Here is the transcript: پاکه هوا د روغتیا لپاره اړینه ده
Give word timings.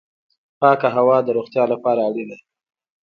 پاکه 0.59 0.87
هوا 0.97 1.17
د 1.23 1.27
روغتیا 1.37 1.63
لپاره 1.73 2.01
اړینه 2.09 2.35
ده 2.41 2.45